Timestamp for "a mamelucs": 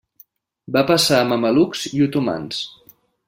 1.19-1.85